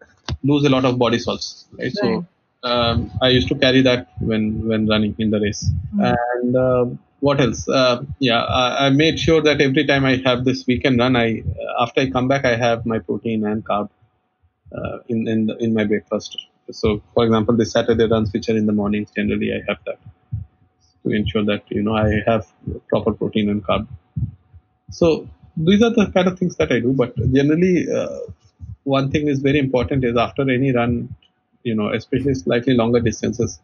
[0.49, 1.93] lose a lot of body salts, right?
[2.01, 2.25] So
[2.63, 5.63] um, I used to carry that when when running in the race.
[5.99, 6.85] And uh,
[7.19, 7.67] what else?
[7.67, 11.43] Uh, yeah, I, I made sure that every time I have this weekend run, I
[11.79, 13.89] after I come back, I have my protein and carb
[14.77, 16.37] uh, in in, the, in my breakfast.
[16.71, 19.99] So, for example, the Saturday runs, which are in the mornings, generally I have that
[21.03, 22.45] to ensure that you know I have
[22.89, 23.87] proper protein and carb.
[24.91, 26.93] So these are the kind of things that I do.
[26.93, 28.19] But generally, uh,
[28.95, 30.91] one thing is very important is after any run,
[31.63, 33.59] you know, especially slightly longer distances,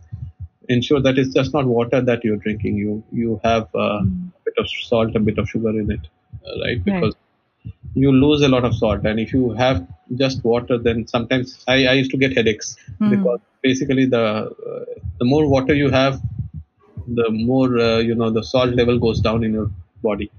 [0.70, 2.78] ensure that it's just not water that you're drinking.
[2.78, 6.10] You you have uh, a bit of salt, a bit of sugar in it,
[6.46, 6.84] uh, right?
[6.84, 7.16] Because
[7.96, 9.88] you lose a lot of salt, and if you have
[10.24, 13.10] just water, then sometimes I, I used to get headaches Mm.
[13.16, 14.86] because basically the uh,
[15.20, 16.22] the more water you have,
[17.22, 19.70] the more uh, you know the salt level goes down in your
[20.02, 20.32] body.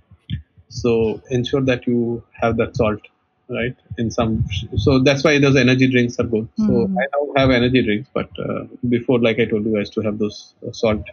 [0.68, 3.00] So ensure that you have that salt,
[3.48, 3.76] right?
[3.98, 4.44] In some,
[4.76, 6.48] so that's why those energy drinks are good.
[6.56, 6.96] So Mhm.
[6.98, 10.00] I now have energy drinks, but uh, before, like I told you, I used to
[10.02, 11.04] have those uh, salt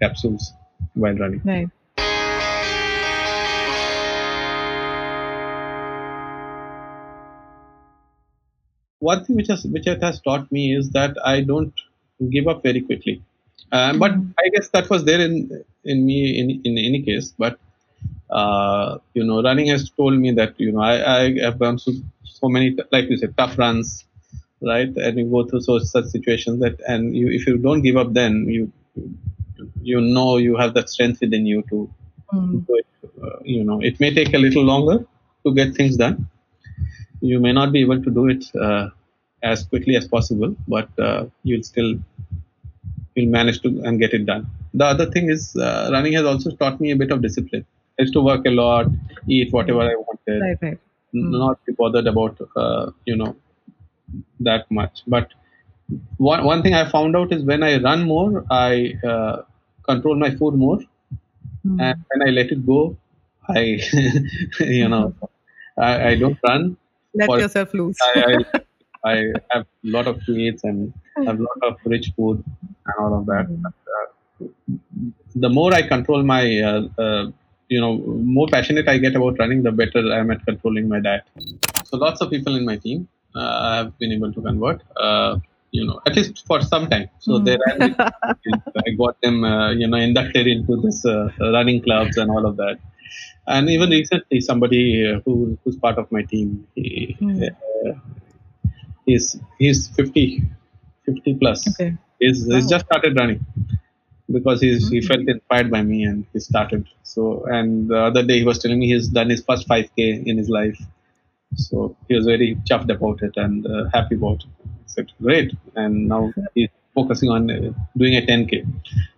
[0.00, 0.52] capsules
[0.94, 1.42] while running.
[1.44, 1.68] Right.
[9.00, 11.72] one thing which has which it has taught me is that I don't
[12.30, 13.22] give up very quickly.
[13.72, 17.34] Uh, but I guess that was there in in me in in any case.
[17.36, 17.58] But
[18.30, 22.02] uh, you know, running has told me that you know I, I have gone through
[22.24, 24.04] so many like you said tough runs,
[24.62, 24.94] right?
[24.96, 28.12] And you go through so such situations that and you if you don't give up,
[28.12, 28.72] then you
[29.82, 31.90] you know you have that strength within you to
[32.32, 32.64] Mm.
[32.66, 32.86] do it.
[33.22, 35.04] Uh, you know, it may take a little longer
[35.44, 36.28] to get things done.
[37.20, 38.90] You may not be able to do it uh,
[39.42, 41.94] as quickly as possible, but uh, you'll still
[43.14, 44.46] you'll manage to and get it done.
[44.74, 47.66] The other thing is uh, running has also taught me a bit of discipline.
[48.00, 48.86] I used to work a lot,
[49.28, 50.78] eat whatever I wanted, Right, right.
[51.14, 53.36] n- not be bothered about uh, you know
[54.40, 55.02] that much.
[55.06, 55.28] But
[56.16, 59.42] one one thing I found out is when I run more, I uh,
[59.90, 60.80] control my food more
[61.66, 61.78] Mm.
[61.86, 62.96] and when I let it go,
[63.50, 63.78] I,
[64.60, 65.14] you know,
[65.76, 66.76] I, I don't run.
[67.14, 67.98] Let for- yourself loose.
[68.02, 68.34] I, I,
[69.12, 69.14] I
[69.50, 70.94] have a lot of sweets and
[71.26, 72.42] have a lot of rich food
[72.86, 73.46] and all of that.
[73.50, 73.62] Mm.
[73.66, 74.46] But, uh,
[75.34, 77.24] the more I control my, uh, uh,
[77.74, 77.92] you know,
[78.38, 81.24] more passionate I get about running, the better I am at controlling my diet.
[81.88, 84.82] So lots of people in my team uh, have been able to convert.
[84.96, 85.38] Uh,
[85.72, 87.08] you know, at least for some time.
[87.26, 87.44] So Mm.
[87.46, 87.94] they ran
[88.86, 92.56] I got them, uh, you know, inducted into this uh, running clubs and all of
[92.62, 92.78] that.
[93.46, 97.42] And even recently, somebody uh, who who's part of my team, he, Hmm.
[97.44, 97.92] uh,
[99.06, 99.26] he's
[99.58, 100.42] he's 50,
[101.06, 101.68] 50 plus.
[101.70, 101.90] Okay.
[102.18, 103.40] He's, he's just started running
[104.32, 105.06] because he's, he Mm.
[105.08, 106.86] felt inspired by me and he started.
[107.02, 110.36] So and the other day he was telling me he's done his first 5k in
[110.38, 110.78] his life.
[111.56, 114.50] So he was very chuffed about it and uh, happy about it.
[114.64, 118.64] I said great, and now he's focusing on uh, doing a 10k.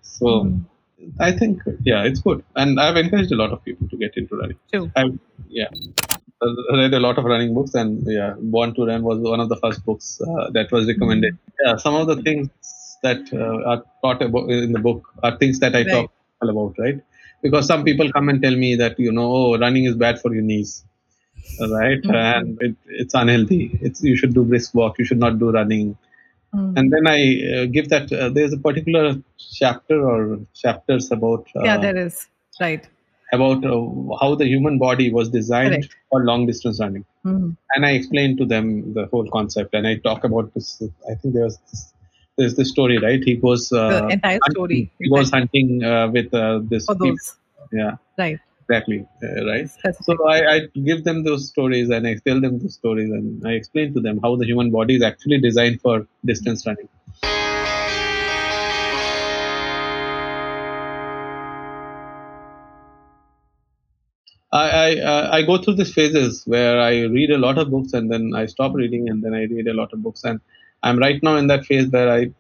[0.03, 0.64] So Mm.
[1.18, 4.37] I think yeah, it's good, and I've encouraged a lot of people to get into
[4.37, 4.59] running.
[4.72, 4.90] True.
[4.94, 5.68] I've yeah,
[6.42, 9.48] I read a lot of running books, and yeah, Born to Run was one of
[9.48, 11.37] the first books uh, that was recommended.
[11.64, 12.48] Yeah, some of the things
[13.02, 15.90] that uh, are taught about in the book are things that I Right.
[15.90, 17.00] talk about, right?
[17.42, 20.32] Because some people come and tell me that you know, oh, running is bad for
[20.34, 20.84] your knees,
[21.60, 22.02] right?
[22.02, 22.14] Mhm.
[22.14, 23.70] And it, it's unhealthy.
[23.80, 24.98] It's you should do brisk walk.
[24.98, 25.96] You should not do running
[26.54, 26.76] Mm.
[26.78, 27.20] and then I
[27.56, 28.12] uh, give that.
[28.12, 29.14] Uh, there's a particular
[29.58, 32.28] chapter or chapters about uh, yeah, there is.
[32.60, 32.86] Right.
[33.32, 35.96] about uh, how the human body was designed Correct.
[36.10, 37.56] for long distance running, Mm.
[37.74, 40.82] and I explain to them the whole concept, and I talk about this.
[41.10, 41.91] I think there was this
[42.38, 43.23] there's the story, right?
[43.23, 44.92] He goes The uh, entire hunting- story.
[44.99, 46.87] He goes hunting uh, with uh, this.
[46.87, 47.37] For those.
[47.73, 48.38] Yeah, Right.
[48.68, 49.07] exactly.
[49.23, 49.68] Uh, right.
[49.68, 50.05] Specific.
[50.05, 53.53] So I, I give them those stories and I tell them those stories and I
[53.53, 56.88] explain to them how the human body is actually designed for distance running.
[64.53, 67.92] I I, uh, I go through these phases where I read a lot of books
[67.95, 70.40] and then I stop reading and then I read a lot of books and
[70.83, 72.31] I'm right now in that phase where I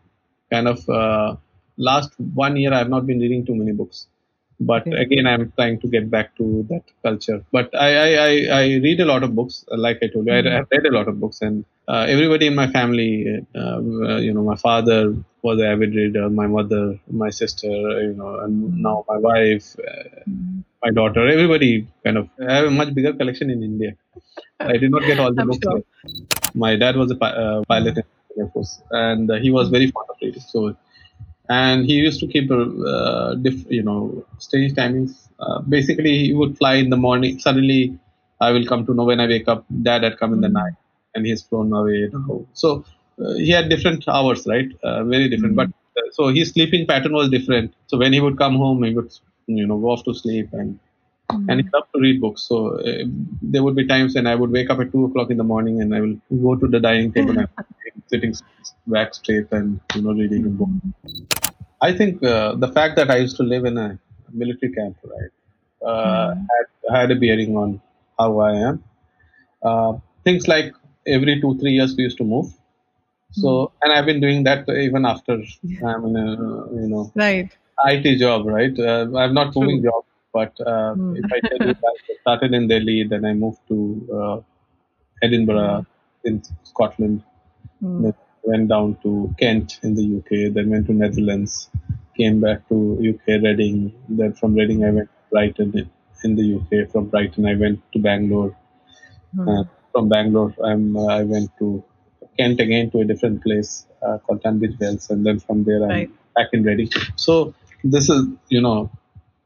[0.52, 1.36] kind of uh,
[1.76, 4.06] last one year I've not been reading too many books,
[4.60, 5.02] but Okay.
[5.04, 7.44] again I'm trying to get back to that culture.
[7.52, 10.42] But I I, I, I read a lot of books, like I told you, I,
[10.42, 10.56] Mhm.
[10.58, 13.10] I've read a lot of books and uh, everybody in my family,
[13.54, 15.00] uh, uh, you know, my father
[15.42, 17.68] was an avid reader, my mother, my sister,
[18.08, 18.54] you know, and
[18.88, 19.76] now my wife.
[19.78, 20.62] Uh, Mm.
[20.84, 21.70] my daughter, everybody
[22.04, 22.28] kind of.
[22.48, 23.90] I have a much bigger collection in India.
[24.60, 25.66] I did not get all the I'm books.
[25.68, 25.82] sure.
[26.54, 27.98] My dad was a pi- uh, pilot
[28.38, 30.42] Air Force, and uh, he was very fond of reading.
[30.42, 30.76] So,
[31.48, 35.28] and he used to keep, uh, diff, you know, strange timings.
[35.40, 37.38] Uh, basically, he would fly in the morning.
[37.38, 37.98] Suddenly,
[38.40, 39.64] I will come to know when I wake up.
[39.82, 40.74] Dad had come in the night,
[41.14, 42.08] and he's flown away.
[42.12, 42.46] now.
[42.54, 42.84] So,
[43.22, 44.68] uh, he had different hours, right?
[44.82, 45.56] Uh, very different.
[45.56, 47.74] But uh, so his sleeping pattern was different.
[47.86, 49.12] So when he would come home, he would,
[49.46, 50.78] you know, go off to sleep and
[51.48, 52.42] and he loved to read books.
[52.42, 53.04] So uh,
[53.42, 55.80] there would be times when I would wake up at two o'clock in the morning
[55.80, 56.16] and I will
[56.46, 58.34] go to the dining table and I'm sitting
[58.86, 60.70] back straight and you know reading a book.
[61.80, 63.98] I think uh, the fact that I used to live in a
[64.32, 65.32] military camp, right,
[65.90, 66.46] uh, Mm.
[66.52, 67.80] had, had a bearing on
[68.18, 68.84] how I am.
[69.62, 69.92] Uh,
[70.24, 70.74] things like
[71.06, 72.48] every two three years we used to move.
[73.32, 75.34] So and I've been doing that even after
[75.86, 76.28] I'm in a
[76.82, 77.50] you know Right.
[77.84, 78.78] IT job, right?
[78.78, 79.90] Uh, I'm not moving True.
[80.32, 81.16] But uh, Hmm.
[81.20, 83.78] if I tell you that I started in Delhi, then I moved to
[84.18, 84.36] uh,
[85.22, 85.86] Edinburgh
[86.24, 86.42] in
[86.72, 87.22] Scotland,
[87.82, 88.02] Mm.
[88.02, 88.14] then
[88.50, 91.52] went down to Kent in the UK, then went to Netherlands,
[92.18, 92.76] came back to
[93.10, 93.76] UK Reading.
[94.08, 95.90] Then from Reading I went to Brighton in-
[96.26, 96.84] in the UK.
[96.92, 98.52] From Brighton I went to Bangalore.
[99.36, 99.48] Mm.
[99.52, 101.82] Uh, from Bangalore I'm, uh, I went to
[102.38, 103.72] Kent again to a different place
[104.06, 106.10] uh, called Tunbridge Wells, and then from there I'm Right.
[106.36, 106.90] back in Reading.
[107.26, 107.34] So
[107.94, 108.20] this is
[108.56, 108.78] you know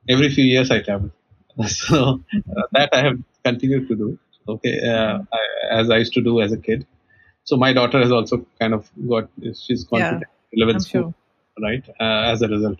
[0.08, 1.10] every few years I travel.
[1.66, 2.20] so
[2.56, 4.18] uh, that I have continued to do.
[4.48, 6.86] Okay, uh, I, as I used to do as a kid.
[7.44, 9.28] So my daughter has also kind of got
[9.66, 11.14] she's gone Yeah, to 11th school, sure.
[11.64, 11.84] right?
[12.00, 12.78] Uh, as a result.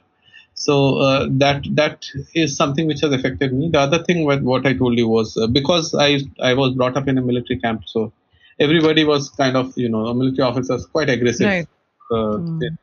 [0.55, 3.69] So uh, that that is something which has affected me.
[3.71, 6.97] The other thing with what I told you was uh, because I I was brought
[6.97, 8.13] up in a military camp, so
[8.59, 11.69] everybody was kind of you know a military officers quite aggressive Right.
[12.11, 12.63] uh, Mm.
[12.63, 12.79] in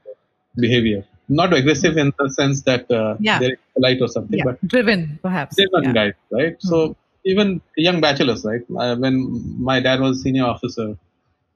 [0.55, 1.05] behavior.
[1.29, 3.39] Not aggressive in the sense that uh, Yeah.
[3.39, 4.45] they're polite or something, Yeah.
[4.45, 5.55] but Driven, perhaps.
[5.55, 5.93] they're not Yeah.
[5.93, 6.55] guys, right?
[6.59, 8.61] So even young bachelors, right?
[8.77, 9.15] Uh, when
[9.63, 10.97] my dad was a senior officer,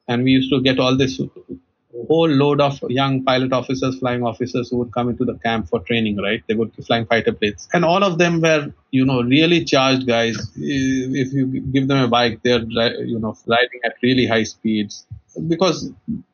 [0.08, 1.20] and we used to get all this
[2.08, 5.80] whole load of young pilot officers, flying officers who would come into the camp for
[5.82, 6.42] training, right?
[6.48, 10.08] They would be flying fighter planes, and all of them were, you know, really charged
[10.08, 10.38] guys.
[10.56, 12.64] If you give them a bike, they're,
[13.14, 15.06] you know, riding at really high speeds
[15.48, 15.92] because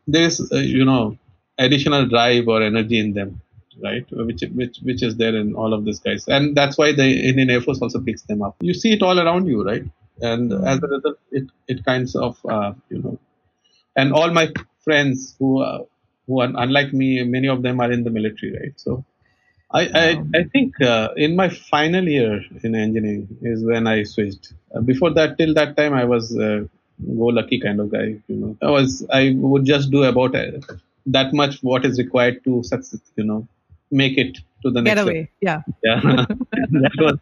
[0.08, 1.18] there is, uh, you know,
[1.58, 3.42] additional drive or energy in them
[3.82, 4.06] right?
[4.12, 6.28] Which which which is there in all of these guys.
[6.28, 8.56] And that's why the indian air force also picks them up.
[8.62, 9.84] You see it all around you right?
[10.22, 13.20] And as a result it it kinds of uh, you know.
[13.96, 14.52] And all my
[14.84, 15.84] friends who uh,
[16.28, 18.74] who are unlike me many of them are in the military right?
[18.78, 19.04] So
[19.72, 20.08] i i,
[20.40, 24.54] I think uh, in my final year in engineering is when i switched.
[24.76, 26.60] Uh, before that till that time i was uh,
[27.22, 28.58] go lucky kind of guy you know.
[28.62, 30.36] I was i would just do about
[31.06, 33.48] that much what is required to success you know
[33.92, 35.12] make it to the next level.
[35.12, 35.30] away.
[35.42, 35.62] Yeah.
[35.84, 36.00] Yeah,
[36.84, 37.18] that was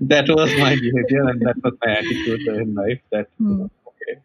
[0.00, 3.00] that was my behavior and that was my attitude in life.
[3.12, 4.20] That you know, okay,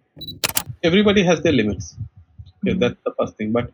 [0.84, 1.96] everybody has their limits.
[2.64, 2.80] Okay, Mm.
[2.80, 3.52] that's the first thing.
[3.52, 3.72] But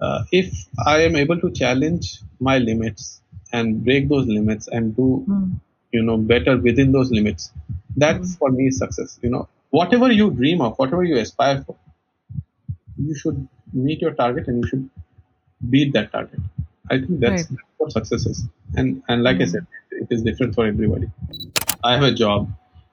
[0.00, 0.52] uh, if
[0.86, 5.60] I am able to challenge my limits and break those limits and do Mm.
[5.92, 7.50] you know better within those limits,
[7.96, 9.18] that's for me is success.
[9.22, 11.76] You know, whatever you dream of, whatever you aspire for,
[12.98, 14.88] you should meet your target and you should
[15.70, 16.40] beat that target.
[16.90, 17.60] I think that's, Right.
[17.78, 18.44] what success is.
[18.76, 19.52] And and like I Mm.
[19.52, 19.66] said,
[20.02, 21.08] it is different for everybody.
[21.84, 22.50] I have a job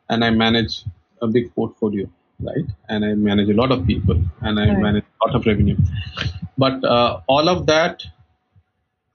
[0.10, 0.84] and I manage
[1.22, 2.06] a big portfolio,
[2.39, 2.68] right?
[2.89, 4.82] And I manage a lot of people and I Right.
[4.88, 5.78] manage a lot of revenue.
[6.58, 8.03] But uh, all of that,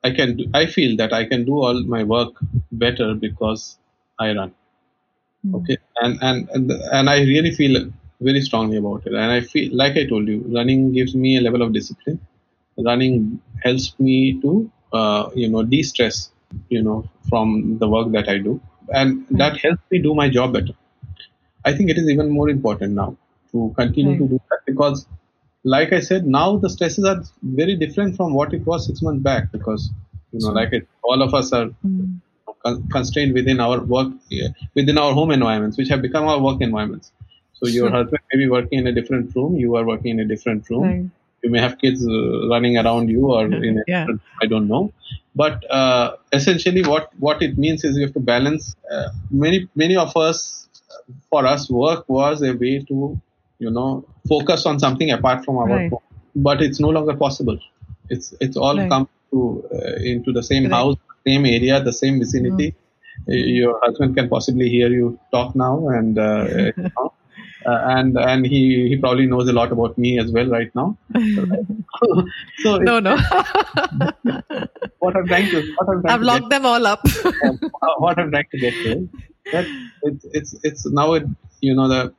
[0.05, 0.37] I can.
[0.37, 2.35] Do, I feel that I can do all my work
[2.73, 3.79] better because
[4.19, 4.53] I run.
[5.47, 5.55] Mm.
[5.59, 7.77] Okay, and and and and I really feel
[8.21, 9.13] very strongly about it.
[9.15, 12.21] And I feel like I told you, running gives me a level of discipline.
[12.79, 16.31] Running helps me to uh, you know de-stress,
[16.69, 20.53] you know, from the work that I do, and that helps me do my job
[20.55, 20.75] better.
[21.65, 23.17] I think it is even more important now
[23.53, 25.07] to continue to do that because
[25.65, 29.23] like I said, now the stresses are very different from what it was six months
[29.23, 29.91] back because
[30.33, 32.21] you know, like it, all of us are Mm.
[32.65, 34.09] con- constrained within our work,
[34.75, 37.13] within our home environments, which have become our work environments.
[37.65, 40.25] So your husband may be working in a different room, you are working in a
[40.25, 40.83] different room.
[40.83, 41.11] Right.
[41.43, 44.07] You may have kids uh, running around you, or in a Yeah.
[44.43, 44.93] I don't know.
[45.35, 48.75] But uh, essentially, what what it means is you have to balance.
[48.91, 50.69] Uh, many many of us,
[51.31, 53.21] for us, work was a way to
[53.59, 55.91] you know focus on something apart from our Right.
[55.91, 56.01] home.
[56.37, 57.59] But it's no longer possible.
[58.11, 58.89] It's it's all Right.
[58.89, 59.43] come to
[59.75, 60.75] uh, into the same Correct.
[60.75, 60.97] house,
[61.27, 62.75] same area, the same vicinity.
[63.29, 66.19] Uh, Your husband can possibly hear you talk now, and
[67.67, 70.75] uh, uh, and and he he probably knows a lot about me as well right
[70.75, 70.97] now.
[72.59, 73.17] so No, no.
[74.99, 77.01] what I'm trying to what I'm trying I've to locked them all up.
[77.05, 77.35] get,
[77.99, 79.09] what I'm trying to get to
[79.53, 79.67] that
[80.03, 81.25] it's it's it's now it,
[81.61, 82.15] you know the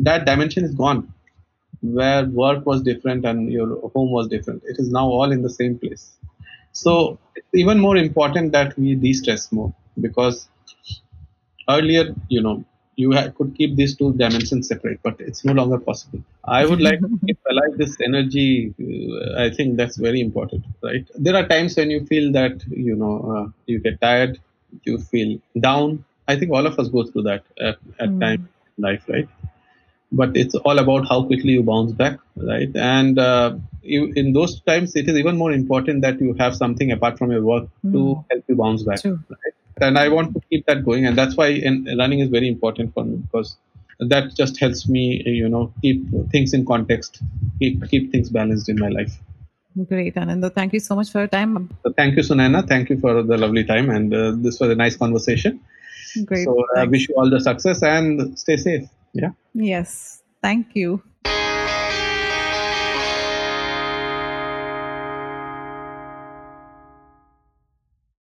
[0.00, 1.12] that dimension is gone
[1.80, 4.62] where work was different and your home was different.
[4.64, 6.12] It is now all in the same place.
[6.72, 10.48] So it's even more important that we de-stress more because
[11.68, 12.64] earlier, you know,
[12.98, 16.20] you ha- could keep these two dimensions separate, but it's no longer possible.
[16.44, 18.74] I would like to keep alive this energy.
[18.80, 21.06] Uh, I think that's very important, right?
[21.16, 24.40] There are times when you feel that you know uh, you get tired,
[24.84, 26.04] you feel down.
[26.28, 28.20] I think all of us go through that at, at Mm.
[28.20, 28.40] times
[28.78, 29.28] in life, right?
[30.12, 32.70] But it's all about how quickly you bounce back, right?
[32.74, 33.56] And uh,
[33.88, 37.30] you, in those times, it is even more important that you have something apart from
[37.32, 38.24] your work to Mm.
[38.30, 39.18] help you bounce back True.
[39.80, 42.92] and I want to keep that going, and that's why in, running is very important
[42.94, 43.56] for me because
[44.00, 47.20] that just helps me, you know, keep things in context,
[47.58, 49.16] keep keep things balanced in my life.
[49.88, 50.52] Great, Anindo.
[50.52, 51.68] Thank you so much for your time.
[51.84, 52.66] So thank you, Sunaina.
[52.66, 55.60] Thank you for the lovely time, and uh, this was a nice conversation.
[56.24, 56.44] Great.
[56.44, 56.90] So I Thanks.
[56.92, 58.88] wish you all the success and stay safe.
[59.12, 59.30] Yeah.
[59.54, 60.22] Yes.
[60.42, 61.02] Thank you.